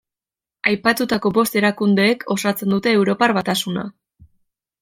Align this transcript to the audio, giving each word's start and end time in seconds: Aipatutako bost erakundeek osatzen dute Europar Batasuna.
Aipatutako 0.71 1.31
bost 1.35 1.59
erakundeek 1.61 2.25
osatzen 2.37 2.75
dute 2.77 2.97
Europar 3.01 3.37
Batasuna. 3.41 3.85